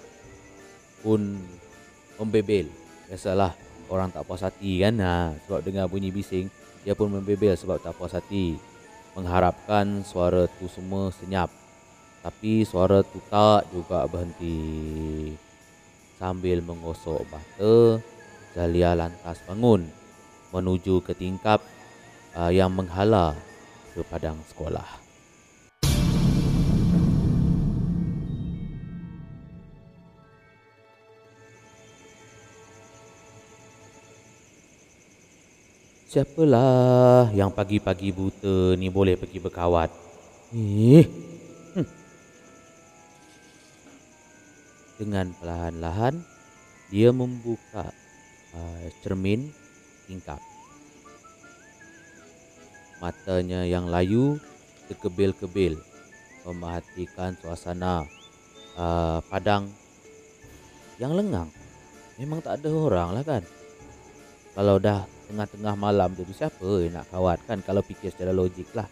pun 1.04 1.36
membebel. 2.16 2.72
Biasalah 3.12 3.52
orang 3.92 4.08
tak 4.08 4.24
puas 4.24 4.40
hati 4.40 4.80
kan 4.80 4.96
ha, 5.04 5.32
sebab 5.44 5.60
dengar 5.64 5.88
bunyi 5.88 6.12
bising 6.12 6.48
dia 6.84 6.92
pun 6.92 7.08
membebel 7.08 7.56
sebab 7.56 7.80
tak 7.80 7.96
puas 7.96 8.12
hati 8.12 8.60
mengharapkan 9.18 10.06
suara 10.06 10.46
tu 10.46 10.70
semua 10.70 11.10
senyap. 11.10 11.50
Tapi 12.22 12.62
suara 12.62 13.02
tu 13.02 13.18
tak 13.26 13.66
juga 13.74 14.06
berhenti. 14.06 15.34
Sambil 16.18 16.62
menggosok 16.62 17.26
bata, 17.26 17.98
Zalia 18.54 18.94
lantas 18.94 19.42
bangun 19.46 19.86
menuju 20.54 21.02
ke 21.02 21.14
tingkap 21.14 21.62
uh, 22.34 22.50
yang 22.50 22.70
menghala 22.70 23.34
ke 23.94 24.02
padang 24.06 24.38
sekolah. 24.46 25.07
Siapalah 36.08 37.28
yang 37.36 37.52
pagi-pagi 37.52 38.16
buta 38.16 38.72
ni 38.80 38.88
boleh 38.88 39.12
pergi 39.20 39.44
berkawat? 39.44 39.92
Eh. 40.56 41.04
Hmm. 41.76 41.88
Dengan 44.96 45.36
perlahan-lahan 45.36 46.16
dia 46.88 47.12
membuka 47.12 47.92
uh, 48.56 48.88
cermin 49.04 49.52
tingkap. 50.08 50.40
Matanya 53.04 53.68
yang 53.68 53.92
layu 53.92 54.40
terkebil-kebil 54.88 55.76
memerhatikan 56.48 57.36
suasana 57.36 58.08
uh, 58.80 59.20
padang 59.28 59.68
yang 60.96 61.12
lengang. 61.12 61.52
Memang 62.16 62.40
tak 62.40 62.64
ada 62.64 62.72
orang 62.72 63.12
lah 63.12 63.24
kan. 63.28 63.44
Kalau 64.56 64.80
dah 64.80 65.17
tengah-tengah 65.28 65.74
malam 65.76 66.16
tu 66.16 66.24
siapa 66.32 66.64
yang 66.80 66.96
nak 66.96 67.06
kawat 67.12 67.38
kan 67.44 67.60
kalau 67.60 67.84
fikir 67.84 68.08
secara 68.08 68.32
logik 68.32 68.72
lah. 68.72 68.88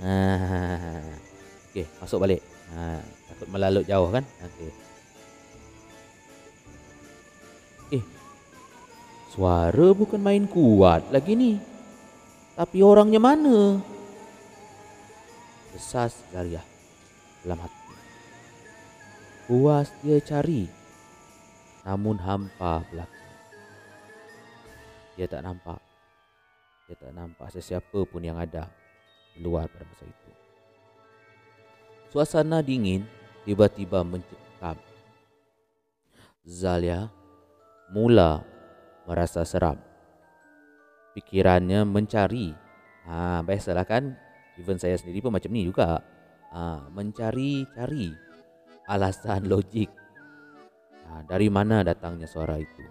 Ha. 0.00 0.16
Okey, 1.70 1.84
masuk 2.00 2.24
balik. 2.24 2.40
Ha, 2.72 3.04
takut 3.28 3.48
melalut 3.52 3.84
jauh 3.84 4.08
kan? 4.08 4.24
Okey. 4.24 4.70
Eh. 8.00 8.04
Suara 9.28 9.92
bukan 9.92 10.18
main 10.18 10.48
kuat 10.48 11.12
lagi 11.12 11.36
ni. 11.36 11.60
Tapi 12.56 12.80
orangnya 12.80 13.20
mana? 13.20 13.76
Desas 15.76 16.24
Zaria 16.32 16.64
dalam 17.44 17.60
hati. 17.60 17.84
Puas 19.44 19.92
dia 20.00 20.16
cari. 20.24 20.64
Namun 21.84 22.16
hampa 22.18 22.82
belakang. 22.88 23.15
Dia 25.16 25.24
tak 25.24 25.42
nampak. 25.42 25.80
Dia 26.86 26.96
tak 27.00 27.12
nampak 27.16 27.48
sesiapa 27.50 28.04
pun 28.04 28.20
yang 28.20 28.36
ada 28.36 28.68
di 29.32 29.40
luar 29.40 29.66
pada 29.66 29.88
masa 29.88 30.04
itu. 30.04 30.30
Suasana 32.12 32.60
dingin 32.60 33.02
tiba-tiba 33.48 34.04
mencekam. 34.04 34.78
Zalia 36.46 37.10
mula 37.90 38.46
merasa 39.08 39.42
seram. 39.42 39.80
Pikirannya 41.16 41.82
mencari. 41.88 42.52
Ha, 43.08 43.40
biasalah 43.40 43.86
kan? 43.88 44.14
Even 44.60 44.76
saya 44.76 45.00
sendiri 45.00 45.24
pun 45.24 45.32
macam 45.32 45.50
ni 45.50 45.64
juga. 45.64 46.04
Ha, 46.52 46.86
mencari-cari 46.92 48.12
alasan 48.86 49.48
logik. 49.52 49.90
Ha, 51.08 51.24
dari 51.24 51.48
mana 51.48 51.82
datangnya 51.82 52.28
suara 52.28 52.60
itu. 52.60 52.84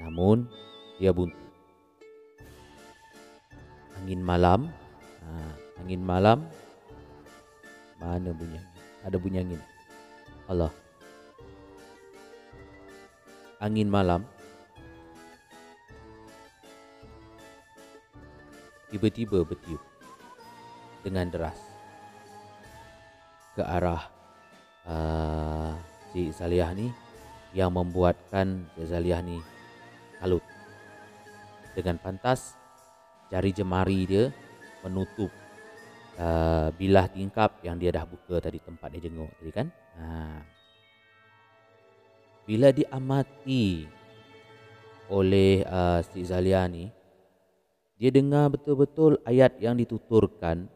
Namun, 0.00 0.48
dia 0.96 1.12
buntu. 1.14 1.38
Angin 4.02 4.20
malam, 4.20 4.66
ha, 5.22 5.30
angin 5.78 6.02
malam, 6.02 6.42
mana 8.02 8.34
bunyi? 8.34 8.58
Ada 9.06 9.16
bunyi 9.16 9.46
angin. 9.46 9.62
Allah, 10.50 10.74
angin 13.62 13.86
malam 13.86 14.26
tiba-tiba 18.90 19.46
bertiup 19.46 19.80
dengan 21.00 21.30
deras 21.30 21.56
ke 23.54 23.62
arah 23.62 24.02
uh, 24.84 25.72
si 26.10 26.34
Zaliah 26.34 26.74
ni 26.74 26.90
yang 27.54 27.70
membuatkan 27.70 28.66
Zaliah 28.82 29.22
ni. 29.22 29.38
Dengan 31.72 31.96
pantas 31.96 32.56
jari 33.32 33.50
jemari 33.52 34.04
dia 34.04 34.28
menutup 34.84 35.32
uh, 36.20 36.68
bilah 36.76 37.08
tingkap 37.08 37.64
yang 37.64 37.80
dia 37.80 37.94
dah 37.94 38.04
buka 38.04 38.42
tadi 38.42 38.60
tempat 38.60 38.88
dia 38.92 39.08
jenguk 39.08 39.32
tadi 39.40 39.50
kan. 39.52 39.66
Ha. 39.96 40.06
Bila 42.42 42.68
diamati 42.74 43.86
oleh 45.12 45.62
uh, 45.64 46.00
si 46.04 46.24
Zaliah 46.24 46.68
ni 46.68 46.88
dia 48.00 48.10
dengar 48.10 48.50
betul-betul 48.50 49.20
ayat 49.22 49.60
yang 49.62 49.78
dituturkan 49.78 50.66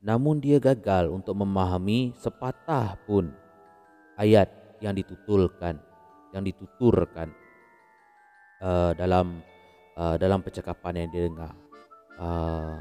namun 0.00 0.40
dia 0.40 0.56
gagal 0.56 1.12
untuk 1.12 1.36
memahami 1.36 2.16
sepatah 2.16 2.96
pun 3.04 3.28
ayat 4.16 4.48
yang 4.80 4.96
ditutulkan 4.96 5.76
yang 6.32 6.40
dituturkan 6.46 7.28
uh, 8.64 8.96
dalam 8.96 9.44
uh, 10.00 10.16
dalam 10.16 10.40
percakapan 10.40 11.04
yang 11.04 11.08
dia 11.12 11.22
dengar 11.28 11.52
uh, 12.16 12.80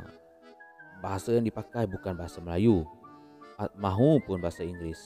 bahasa 1.03 1.35
yang 1.35 1.43
dipakai 1.43 1.83
bukan 1.91 2.15
bahasa 2.15 2.39
Melayu 2.39 2.87
mahu 3.75 4.23
pun 4.23 4.39
bahasa 4.39 4.63
Inggeris 4.63 5.03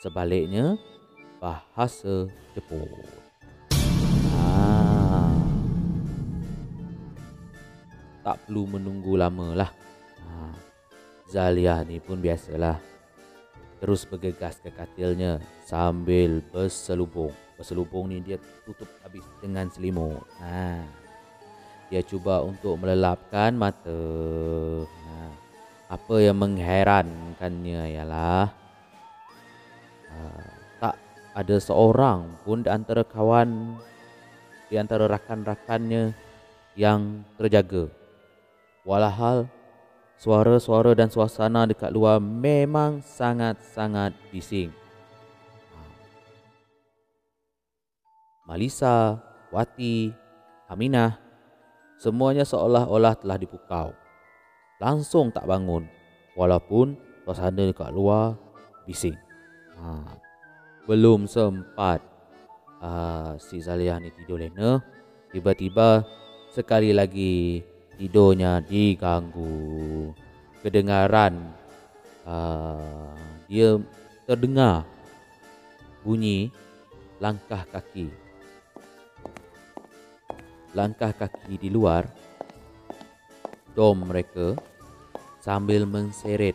sebaliknya 0.00 0.80
bahasa 1.36 2.24
Jepun 2.56 2.88
tak 8.30 8.36
perlu 8.46 8.68
menunggu 8.68 9.16
lama 9.16 9.56
lah. 9.56 9.70
Ha. 10.22 10.54
Zalia 11.26 11.82
ni 11.82 11.98
pun 11.98 12.20
biasalah. 12.20 12.78
Terus 13.80 14.04
bergegas 14.04 14.60
ke 14.60 14.68
katilnya 14.68 15.40
sambil 15.64 16.44
berselubung. 16.52 17.32
Berselubung 17.56 18.12
ni 18.12 18.20
dia 18.20 18.36
tutup 18.68 18.88
habis 19.00 19.24
dengan 19.40 19.72
selimut. 19.72 20.20
Ha. 20.44 20.99
Dia 21.90 22.06
cuba 22.06 22.40
untuk 22.46 22.78
melelapkan 22.78 23.50
mata. 23.52 24.02
Ha. 24.86 25.14
Apa 25.90 26.22
yang 26.22 26.38
mengherankannya 26.38 27.98
ialah 27.98 28.46
ha. 30.06 30.18
tak 30.78 30.94
ada 31.34 31.56
seorang 31.58 32.30
pun 32.46 32.62
di 32.62 32.70
antara 32.70 33.02
kawan 33.02 33.74
di 34.70 34.78
antara 34.78 35.10
rakan-rakannya 35.10 36.14
yang 36.78 37.26
terjaga 37.34 37.90
Walhal 38.86 39.50
suara-suara 40.16 40.92
dan 40.92 41.08
suasana 41.12 41.64
dekat 41.68 41.92
luar 41.92 42.20
memang 42.20 43.04
sangat-sangat 43.04 44.12
bising. 44.28 44.72
Malisa, 48.44 49.20
Wati, 49.54 50.10
Aminah, 50.66 51.29
semuanya 52.00 52.48
seolah-olah 52.48 53.20
telah 53.20 53.36
dipukau. 53.36 53.92
Langsung 54.80 55.28
tak 55.28 55.44
bangun 55.44 55.84
walaupun 56.32 56.96
suasana 57.28 57.68
dekat 57.68 57.92
luar 57.92 58.40
bising. 58.88 59.14
Ha. 59.76 60.16
Belum 60.88 61.28
sempat 61.28 62.00
uh, 62.80 63.36
si 63.36 63.60
Zaliah 63.60 64.00
ni 64.00 64.08
tidur 64.16 64.40
lena, 64.40 64.80
tiba-tiba 65.28 66.08
sekali 66.48 66.96
lagi 66.96 67.60
tidurnya 68.00 68.64
diganggu 68.64 70.10
kedengaran 70.64 71.52
uh, 72.24 73.12
dia 73.44 73.76
terdengar 74.24 74.88
bunyi 76.00 76.48
langkah 77.20 77.68
kaki 77.68 78.08
langkah 80.74 81.10
kaki 81.10 81.58
di 81.58 81.68
luar 81.68 82.06
dom 83.74 84.06
mereka 84.06 84.54
sambil 85.42 85.86
menseret 85.86 86.54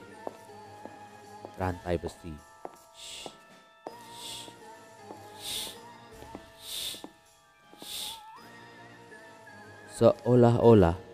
rantai 1.55 1.95
besi 1.99 2.35
seolah-olah 9.95 11.05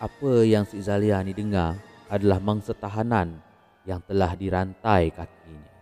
apa 0.00 0.32
yang 0.48 0.64
si 0.64 0.80
Zalia 0.80 1.20
ni 1.20 1.36
dengar 1.36 1.76
adalah 2.10 2.40
mangsa 2.40 2.72
tahanan 2.72 3.36
yang 3.84 4.00
telah 4.08 4.32
dirantai 4.32 5.12
kakinya. 5.12 5.72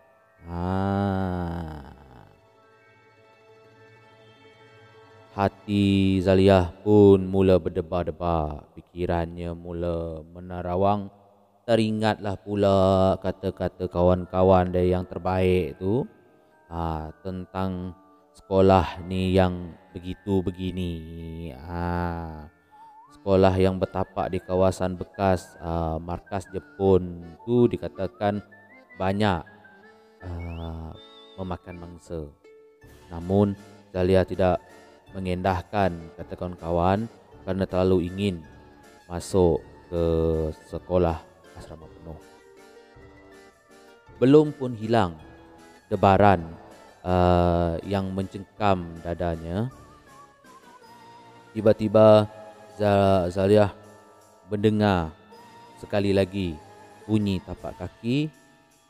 Ha. 0.50 1.77
Hati 5.38 6.18
Zalia 6.18 6.74
pun 6.82 7.22
mula 7.22 7.62
berdebar-debar. 7.62 8.66
Fikirannya 8.74 9.54
mula 9.54 10.26
menerawang. 10.34 11.14
Teringatlah 11.62 12.34
pula 12.42 13.14
kata-kata 13.22 13.86
kawan-kawan 13.86 14.74
dia 14.74 14.98
yang 14.98 15.06
terbaik 15.06 15.78
tu. 15.78 16.02
Ha, 16.66 17.14
tentang 17.22 17.94
sekolah 18.34 18.98
ni 19.06 19.30
yang 19.30 19.78
begitu 19.94 20.42
begini. 20.42 21.54
Ha 21.54 22.58
sekolah 23.28 23.54
yang 23.60 23.76
bertapak 23.76 24.32
di 24.32 24.40
kawasan 24.40 24.96
bekas 24.96 25.52
uh, 25.60 26.00
markas 26.00 26.48
Jepun 26.48 27.20
tu 27.44 27.68
dikatakan 27.68 28.40
banyak 28.96 29.44
uh, 30.24 30.90
memakan 31.36 31.76
mangsa. 31.76 32.24
Namun 33.12 33.52
Zalia 33.92 34.24
tidak 34.24 34.64
mengendahkan 35.16 35.94
kata 36.16 36.34
kawan-kawan 36.36 37.08
kerana 37.44 37.64
terlalu 37.64 38.08
ingin 38.12 38.44
masuk 39.08 39.64
ke 39.88 40.02
sekolah 40.68 41.16
asrama 41.56 41.88
penuh. 41.88 42.18
Belum 44.20 44.52
pun 44.52 44.76
hilang 44.76 45.16
debaran 45.88 46.44
uh, 47.00 47.80
yang 47.86 48.12
mencengkam 48.12 48.84
dadanya. 49.00 49.72
Tiba-tiba 51.56 52.28
Zaliah 53.32 53.72
mendengar 54.46 55.10
sekali 55.80 56.14
lagi 56.14 56.54
bunyi 57.08 57.40
tapak 57.42 57.74
kaki 57.80 58.28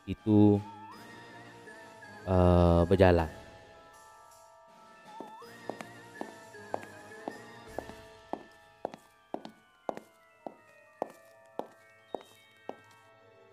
itu 0.05 0.59
uh, 2.27 2.83
berjalan. 2.85 3.31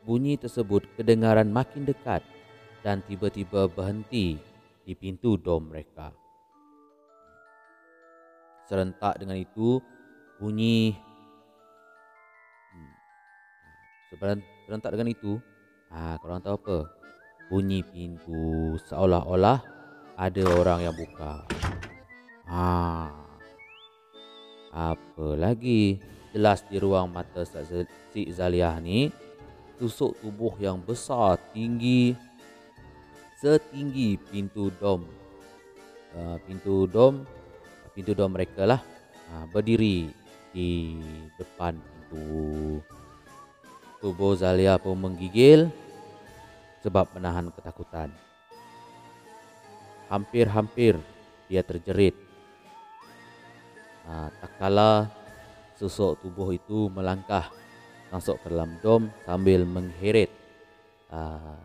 Bunyi 0.05 0.37
tersebut 0.37 0.85
kedengaran 0.93 1.49
makin 1.49 1.89
dekat 1.89 2.21
dan 2.85 3.01
tiba-tiba 3.09 3.65
berhenti 3.65 4.37
di 4.85 4.93
pintu 4.93 5.33
dom 5.33 5.73
mereka. 5.73 6.13
Serentak 8.69 9.17
dengan 9.17 9.37
itu, 9.41 9.81
bunyi 10.35 10.91
hmm. 12.75 12.93
serentak 14.67 14.91
dengan 14.91 15.09
itu 15.09 15.39
ha, 15.91 16.19
korang 16.19 16.43
tahu 16.43 16.55
apa 16.59 16.77
bunyi 17.47 17.79
pintu 17.87 18.75
seolah-olah 18.89 19.63
ada 20.19 20.43
orang 20.59 20.79
yang 20.83 20.95
buka 20.95 21.47
ha. 22.51 23.11
apa 24.75 25.27
lagi 25.39 26.03
jelas 26.35 26.67
di 26.67 26.75
ruang 26.83 27.15
mata 27.15 27.47
si 27.47 28.27
Zaliah 28.27 28.75
ni 28.83 29.07
tusuk 29.75 30.15
tubuh 30.23 30.55
yang 30.59 30.79
besar 30.79 31.39
tinggi 31.51 32.15
setinggi 33.39 34.15
pintu 34.31 34.71
dom 34.79 35.03
uh, 36.15 36.37
pintu 36.47 36.87
dom 36.87 37.27
pintu 37.91 38.15
dom 38.15 38.31
mereka 38.31 38.63
lah 38.63 38.81
uh, 39.31 39.45
berdiri 39.51 40.09
di 40.55 40.95
depan 41.35 41.75
pintu. 41.75 42.79
Tubuh 43.99 44.37
Zalia 44.39 44.79
pun 44.79 44.95
menggigil 44.95 45.67
sebab 46.79 47.11
menahan 47.11 47.51
ketakutan. 47.51 48.13
Hampir-hampir 50.07 50.95
dia 51.49 51.65
terjerit. 51.65 52.13
Ha, 54.05 54.29
tak 54.29 54.53
kala 54.61 55.09
susuk 55.75 56.21
tubuh 56.21 56.53
itu 56.53 56.93
melangkah 56.93 57.49
masuk 58.13 58.37
ke 58.43 58.47
dalam 58.53 58.77
dom 58.81 59.09
sambil 59.25 59.65
mengheret 59.65 60.29
ha, 61.09 61.57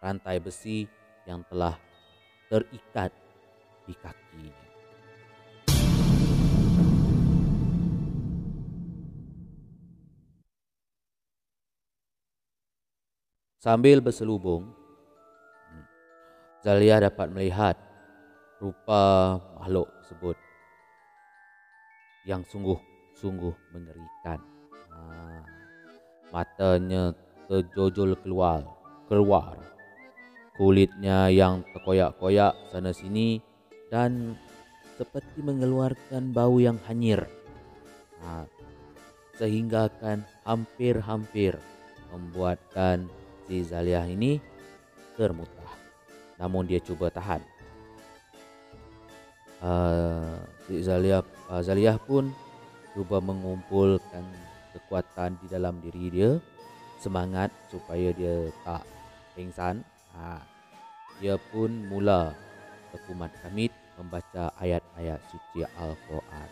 rantai 0.00 0.40
besi 0.40 0.88
yang 1.28 1.44
telah 1.48 1.76
terikat 2.48 3.12
di 3.86 3.94
kakinya. 3.94 4.70
Sambil 13.60 14.00
berselubung, 14.00 14.72
Zalia 16.64 16.96
dapat 16.96 17.28
melihat 17.28 17.76
rupa 18.56 19.36
makhluk 19.60 19.88
tersebut 20.00 20.36
yang 22.24 22.40
sungguh-sungguh 22.48 23.52
mengerikan. 23.76 24.40
Ha, 24.88 25.59
matanya 26.30 27.14
terjojol 27.50 28.14
keluar, 28.22 28.62
keluar. 29.10 29.58
Kulitnya 30.54 31.32
yang 31.32 31.64
terkoyak-koyak 31.72 32.52
sana 32.70 32.92
sini 32.92 33.40
dan 33.88 34.36
seperti 35.00 35.40
mengeluarkan 35.40 36.30
bau 36.36 36.60
yang 36.60 36.76
hanyir. 36.84 37.24
Ha, 38.20 38.44
sehingga 39.40 39.88
kan 39.98 40.20
hampir-hampir 40.44 41.56
membuatkan 42.12 43.08
si 43.48 43.64
Zaliah 43.64 44.04
ini 44.04 44.36
termutah. 45.16 45.72
Namun 46.36 46.68
dia 46.68 46.76
cuba 46.84 47.08
tahan. 47.08 47.40
Uh, 49.60 50.40
si 50.68 50.84
Zaliah, 50.84 51.24
uh, 51.48 51.60
Zaliah 51.64 51.96
pun 51.96 52.32
cuba 52.92 53.20
mengumpulkan 53.20 54.24
kekuatan 54.72 55.38
di 55.42 55.46
dalam 55.50 55.78
diri 55.82 56.10
dia, 56.10 56.30
semangat 56.98 57.50
supaya 57.70 58.10
dia 58.14 58.50
tak 58.62 58.86
pingsan. 59.34 59.82
Ha, 60.14 60.42
dia 61.22 61.38
pun 61.50 61.70
mula 61.86 62.34
berkumat 62.90 63.30
kamit 63.42 63.70
membaca 63.94 64.50
ayat-ayat 64.58 65.20
suci 65.30 65.62
Al-Quran 65.76 66.48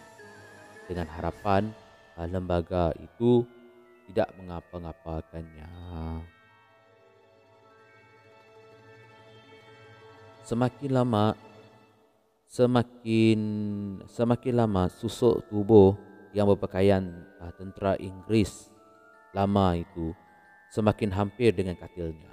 dengan 0.86 1.08
harapan 1.10 1.72
uh, 2.14 2.28
lembaga 2.28 2.92
itu 3.00 3.42
tidak 4.08 4.30
mengapa-ngapakannya. 4.40 5.68
semakin 10.48 10.90
lama 10.96 11.36
semakin 12.48 13.40
semakin 14.08 14.54
lama 14.56 14.88
susuk 14.88 15.44
tubuh 15.52 15.92
yang 16.38 16.46
berpakaian 16.46 17.02
uh, 17.42 17.50
tentera 17.58 17.98
Inggris 17.98 18.70
lama 19.34 19.74
itu 19.74 20.14
semakin 20.70 21.10
hampir 21.10 21.50
dengan 21.50 21.74
katilnya. 21.74 22.30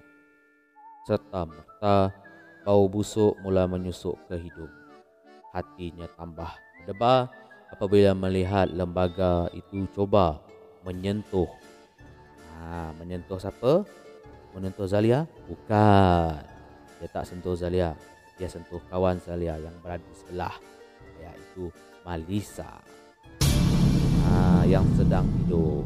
Serta 1.09 1.49
merta 1.49 2.13
bau 2.61 2.85
busuk 2.85 3.33
mula 3.41 3.65
menyusuk 3.65 4.13
ke 4.29 4.37
hidung. 4.37 4.69
Hatinya 5.49 6.05
tambah 6.13 6.53
berdebar 6.85 7.33
apabila 7.73 8.13
melihat 8.13 8.69
lembaga 8.69 9.49
itu 9.57 9.89
coba 9.89 10.37
menyentuh. 10.85 11.49
Ha, 12.53 12.93
menyentuh 13.01 13.41
siapa? 13.41 13.81
Menyentuh 14.53 14.85
Zalia? 14.85 15.25
Bukan. 15.49 16.45
Dia 17.01 17.09
tak 17.09 17.25
sentuh 17.25 17.57
Zalia. 17.57 17.97
Dia 18.37 18.45
sentuh 18.45 18.79
kawan 18.93 19.17
Zalia 19.17 19.57
yang 19.57 19.73
berada 19.81 20.05
di 20.05 20.13
sebelah 20.13 20.55
iaitu 21.19 21.73
Malisa 22.05 22.85
yang 24.65 24.85
sedang 24.95 25.25
tidur. 25.41 25.85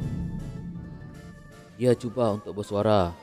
Dia 1.80 1.96
cuba 1.96 2.36
untuk 2.36 2.60
bersuara 2.60 3.16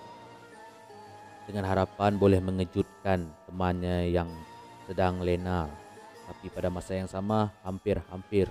dengan 1.44 1.68
harapan 1.68 2.16
boleh 2.16 2.40
mengejutkan 2.40 3.28
temannya 3.46 4.10
yang 4.10 4.28
sedang 4.88 5.20
lena. 5.20 5.68
Tapi 6.26 6.50
pada 6.50 6.66
masa 6.72 6.98
yang 6.98 7.06
sama 7.06 7.54
hampir-hampir 7.62 8.50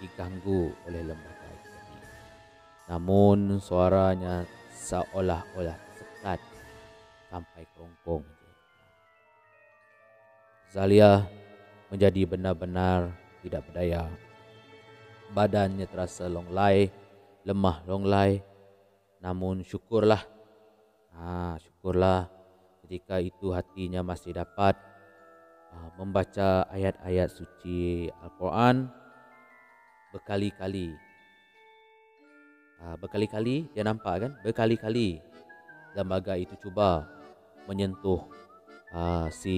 diganggu 0.00 0.72
oleh 0.84 1.02
lembaga 1.02 1.48
itu 1.56 1.72
namun 2.86 3.58
suaranya 3.58 4.46
seolah-olah 4.70 5.78
sekat 5.96 6.40
sampai 7.32 7.62
kerongkong 7.74 8.24
Zalia 10.70 11.24
menjadi 11.88 12.28
benar-benar 12.28 13.14
tidak 13.40 13.64
berdaya. 13.70 14.10
Badannya 15.36 15.84
terasa 15.84 16.32
longlai, 16.32 16.88
lemah 17.44 17.84
longlai. 17.84 18.40
Namun 19.20 19.60
syukurlah, 19.60 20.24
ha, 21.12 21.60
syukurlah 21.60 22.24
ketika 22.80 23.20
itu 23.20 23.52
hatinya 23.52 24.00
masih 24.00 24.32
dapat 24.32 24.80
ha, 25.76 25.92
membaca 26.00 26.64
ayat-ayat 26.72 27.28
suci 27.28 28.08
Al-Quran 28.24 28.88
berkali-kali. 30.16 30.96
Ha, 32.80 32.96
berkali-kali 32.96 33.68
dia 33.76 33.84
nampak 33.84 34.24
kan? 34.24 34.32
Berkali-kali 34.40 35.20
lembaga 35.92 36.36
itu 36.36 36.56
cuba 36.60 37.08
menyentuh 37.64 38.20
uh, 38.92 39.26
si 39.32 39.56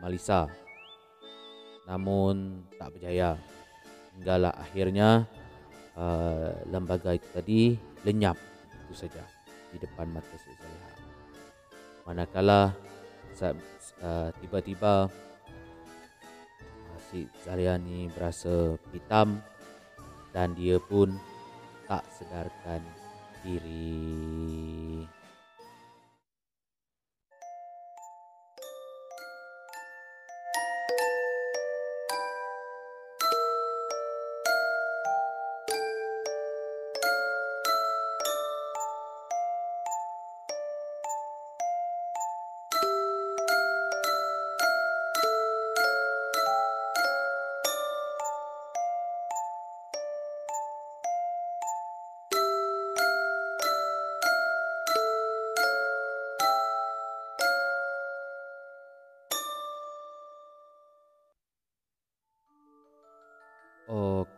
Malisa. 0.00 0.48
Namun 1.88 2.64
tak 2.76 2.92
berjaya. 2.92 3.40
Hinggalah 4.18 4.50
akhirnya 4.50 5.30
uh, 5.94 6.50
lembaga 6.66 7.14
itu 7.14 7.28
tadi 7.30 7.78
lenyap 8.02 8.34
itu 8.82 9.06
saja 9.06 9.22
di 9.70 9.78
depan 9.78 10.10
mata 10.10 10.34
Zaliha. 10.34 10.90
Manakala 12.02 12.74
uh, 14.02 14.28
tiba-tiba 14.42 15.06
uh, 16.66 16.98
si 17.06 17.30
Zaliha 17.46 17.78
ni 17.78 18.10
berasa 18.10 18.74
hitam 18.90 19.38
dan 20.34 20.50
dia 20.58 20.82
pun 20.82 21.14
tak 21.86 22.02
sedarkan 22.10 22.82
diri. 23.46 25.06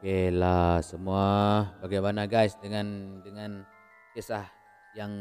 Okeylah 0.01 0.81
semua 0.81 1.29
bagaimana 1.77 2.25
guys 2.25 2.57
dengan 2.57 3.21
dengan 3.21 3.69
kisah 4.17 4.49
yang 4.97 5.13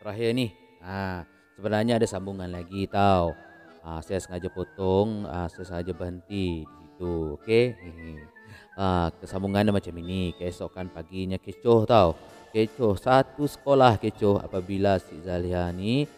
terakhir 0.00 0.32
ni. 0.32 0.48
Ha, 0.80 1.20
sebenarnya 1.52 2.00
ada 2.00 2.08
sambungan 2.08 2.48
lagi 2.48 2.88
tau. 2.88 3.36
Ha, 3.84 4.00
saya 4.00 4.24
sengaja 4.24 4.48
potong, 4.48 5.28
ha, 5.28 5.52
saya 5.52 5.68
sengaja 5.68 5.92
berhenti 5.92 6.64
di 6.64 6.76
situ. 6.80 7.36
Okey. 7.36 7.64
Ha, 8.72 9.12
kesambungannya 9.20 9.68
macam 9.68 9.92
ini. 10.00 10.32
Keesokan 10.40 10.88
paginya 10.88 11.36
kecoh 11.36 11.84
tau. 11.84 12.16
Kecoh 12.56 12.96
satu 12.96 13.44
sekolah 13.44 14.00
kecoh 14.00 14.40
apabila 14.40 14.96
si 14.96 15.20
Zalia 15.20 15.68
ni 15.76 16.08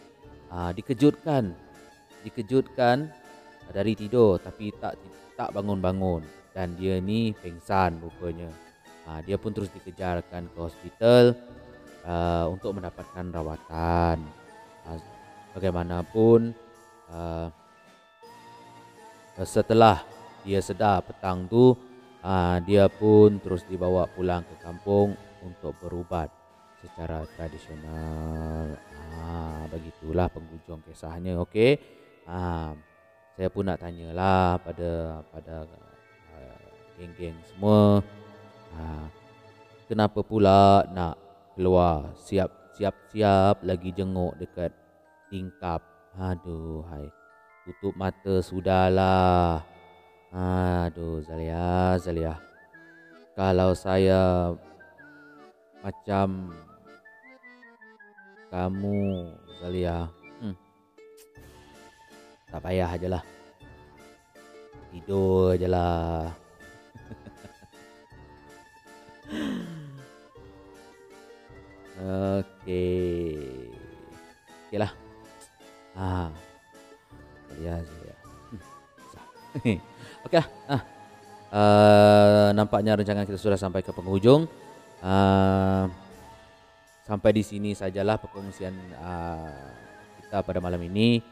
ha, 0.55 0.71
dikejutkan. 0.71 1.51
Dikejutkan 2.23 3.11
dari 3.75 3.91
tidur 3.91 4.39
tapi 4.39 4.71
tak 4.71 4.95
tak 5.35 5.51
bangun-bangun 5.51 6.44
dan 6.55 6.73
dia 6.79 7.03
ni 7.03 7.35
pengsan 7.35 7.99
rupanya. 7.99 8.47
Ha, 9.05 9.19
dia 9.21 9.35
pun 9.35 9.51
terus 9.51 9.69
dikejarkan 9.75 10.49
ke 10.49 10.57
hospital 10.57 11.35
uh, 12.07 12.47
untuk 12.49 12.79
mendapatkan 12.79 13.27
rawatan. 13.29 14.23
Uh, 14.87 14.97
bagaimanapun 15.51 16.55
uh, 17.11 17.47
setelah 19.43 20.03
dia 20.47 20.63
sedar 20.63 21.03
petang 21.03 21.47
tu 21.47 21.75
uh, 22.23 22.57
dia 22.63 22.87
pun 22.87 23.37
terus 23.43 23.67
dibawa 23.67 24.07
pulang 24.07 24.41
ke 24.47 24.55
kampung 24.63 25.13
untuk 25.43 25.75
berubat 25.77 26.31
secara 26.85 27.25
tradisional. 27.33 28.77
Ah, 29.17 29.65
begitulah 29.69 30.29
penghujung 30.29 30.85
kisahnya. 30.85 31.41
Okey. 31.41 31.81
Ah, 32.29 32.77
saya 33.33 33.49
pun 33.49 33.65
nak 33.65 33.81
tanyalah 33.81 34.61
pada 34.61 35.21
pada 35.33 35.65
geng-geng 36.97 37.37
semua. 37.47 38.03
Ha, 38.75 39.07
kenapa 39.87 40.19
pula 40.23 40.83
nak 40.91 41.15
keluar 41.55 42.11
siap 42.19 42.75
siap 42.75 42.95
siap 43.11 43.63
lagi 43.63 43.95
jenguk 43.95 44.35
dekat 44.35 44.71
tingkap. 45.31 45.79
Aduh 46.15 46.83
hai. 46.91 47.07
tutup 47.65 47.97
mata 47.97 48.45
sudahlah. 48.45 49.65
Aduh, 50.35 51.23
Zalia, 51.23 51.95
Zalia. 51.95 52.35
Kalau 53.33 53.71
saya 53.71 54.51
macam 55.79 56.51
kamu, 58.51 59.31
Zalia, 59.63 60.11
hmm, 60.43 60.55
tak 62.51 62.61
payah 62.63 62.89
aja 62.91 63.07
lah. 63.15 63.23
Tidur 64.91 65.55
aja 65.55 65.67
lah. 65.71 66.44
Okey. 71.95 73.71
Okey 74.67 74.77
lah. 74.77 74.91
Ha. 75.95 76.27
Ya, 77.61 77.79
ya. 77.79 78.15
Okey 80.27 80.37
lah. 80.37 80.47
Ha. 80.67 80.77
Uh, 81.55 82.49
nampaknya 82.51 82.99
rancangan 82.99 83.23
kita 83.23 83.39
sudah 83.39 83.55
sampai 83.55 83.79
ke 83.79 83.95
penghujung. 83.95 84.43
Uh, 84.99 85.87
sampai 87.07 87.31
di 87.31 87.43
sini 87.45 87.71
sajalah 87.71 88.17
perkongsian 88.19 88.75
uh, 88.99 89.71
kita 90.19 90.43
pada 90.43 90.59
malam 90.59 90.83
ini. 90.83 91.23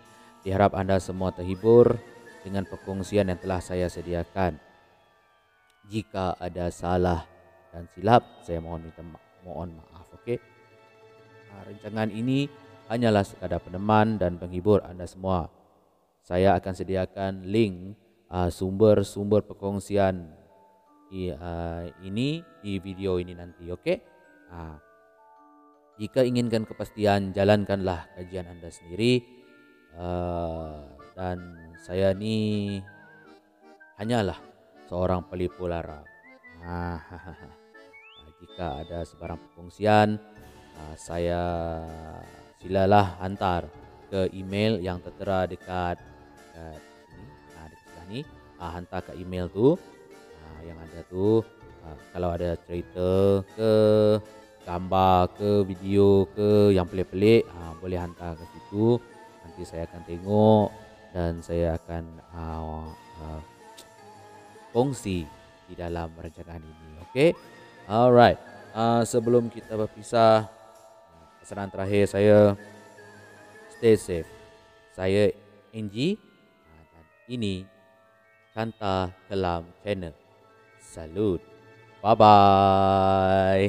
Diharap 0.44 0.76
anda 0.80 1.00
semua 1.00 1.36
terhibur 1.36 2.00
dengan 2.44 2.64
perkongsian 2.68 3.28
yang 3.32 3.40
telah 3.40 3.60
saya 3.60 3.92
sediakan. 3.92 4.56
Jika 5.92 6.40
ada 6.40 6.72
salah 6.72 7.33
dan 7.74 7.90
silap, 7.98 8.46
saya 8.46 8.62
mohon 8.62 8.86
minta 8.86 9.02
ma- 9.02 9.26
mohon 9.42 9.74
maaf. 9.74 10.06
Okey. 10.22 10.38
Uh, 11.50 11.62
rancangan 11.74 12.14
ini 12.14 12.46
hanyalah 12.88 13.26
sekadar 13.26 13.58
peneman 13.66 14.22
dan 14.22 14.38
penghibur 14.38 14.86
anda 14.86 15.10
semua. 15.10 15.50
Saya 16.22 16.54
akan 16.56 16.74
sediakan 16.78 17.50
link 17.50 17.98
uh, 18.30 18.48
sumber-sumber 18.54 19.42
perkongsian 19.44 20.32
di, 21.10 21.34
uh, 21.34 21.90
ini 22.06 22.46
di 22.62 22.78
video 22.78 23.18
ini 23.18 23.34
nanti, 23.34 23.68
okey? 23.74 23.98
Uh, 24.54 24.78
jika 25.98 26.22
inginkan 26.22 26.66
kepastian, 26.66 27.34
jalankanlah 27.34 28.06
kajian 28.14 28.50
anda 28.50 28.70
sendiri. 28.70 29.22
Uh, 29.94 30.90
dan 31.14 31.38
saya 31.86 32.18
ni 32.18 32.82
hanyalah 34.02 34.42
seorang 34.90 35.26
pelipu 35.30 35.70
lara. 35.70 36.02
Uh, 36.62 37.54
jika 38.44 38.84
ada 38.84 39.08
sebarang 39.08 39.40
perkongsian, 39.40 40.20
uh, 40.76 40.96
saya 41.00 41.42
silalah 42.60 43.16
hantar 43.24 43.72
ke 44.12 44.28
email 44.36 44.84
yang 44.84 45.00
tertera 45.00 45.48
dekat, 45.48 45.98
dekat 47.56 48.06
ni 48.12 48.22
uh, 48.60 48.72
hantar 48.72 49.02
ke 49.08 49.16
email 49.16 49.48
tu. 49.48 49.80
Uh, 50.44 50.60
yang 50.68 50.76
ada 50.76 51.00
tu 51.08 51.40
kalau 52.16 52.32
ada 52.32 52.56
cerita 52.64 53.44
ke 53.60 53.74
gambar 54.64 55.36
ke 55.36 55.68
video 55.68 56.24
ke 56.32 56.72
yang 56.72 56.88
pelik-pelik 56.88 57.44
boleh 57.84 58.00
hantar 58.00 58.40
ke 58.40 58.46
situ. 58.56 58.96
Nanti 59.44 59.62
saya 59.68 59.84
akan 59.92 60.02
tengok 60.08 60.68
dan 61.12 61.32
saya 61.44 61.76
akan 61.76 62.04
uh, 62.32 62.88
uh, 63.20 63.42
kongsi 64.72 65.28
di 65.68 65.74
dalam 65.76 66.08
rancangan 66.16 66.64
ini. 66.64 66.90
Okey 67.12 67.32
alright 67.90 68.40
uh, 68.76 69.02
sebelum 69.04 69.48
kita 69.52 69.76
berpisah 69.76 70.48
pesanan 71.44 71.70
terakhir 71.70 72.08
saya 72.08 72.38
stay 73.78 73.96
safe 74.00 74.30
saya 74.94 75.34
Angie 75.74 76.22
dan 76.70 77.06
ini 77.28 77.66
Kanta 78.54 79.10
Kelam 79.26 79.66
Channel. 79.82 80.14
Salut. 80.78 81.42
Bye 82.06 82.14
bye. 82.14 83.66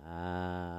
ah. 0.08 0.75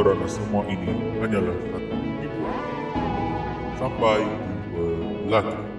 Kerana 0.00 0.24
semua 0.32 0.64
ini 0.64 0.96
hanyalah 1.20 1.52
satu 1.60 1.92
hiburan. 2.24 2.56
Sampai 3.76 4.24
jumpa 4.72 5.28
lagi. 5.28 5.69